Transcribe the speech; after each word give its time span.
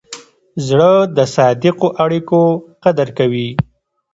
زړه 0.67 0.91
د 1.17 1.19
صادقو 1.35 1.87
اړیکو 2.03 2.41
قدر 2.83 3.07
کوي. 3.17 3.49